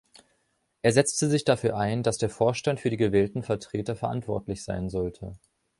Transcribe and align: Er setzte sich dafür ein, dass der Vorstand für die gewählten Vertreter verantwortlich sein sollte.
Er 0.81 0.93
setzte 0.93 1.29
sich 1.29 1.43
dafür 1.45 1.77
ein, 1.77 2.01
dass 2.01 2.17
der 2.17 2.31
Vorstand 2.31 2.79
für 2.79 2.89
die 2.89 2.97
gewählten 2.97 3.43
Vertreter 3.43 3.95
verantwortlich 3.95 4.63
sein 4.63 4.89
sollte. 4.89 5.37